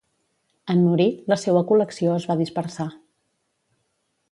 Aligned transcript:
En 0.73 0.79
morir, 0.85 1.07
la 1.33 1.37
seua 1.41 1.61
col·lecció 1.73 2.17
es 2.21 2.27
va 2.31 2.39
dispersar. 2.41 2.91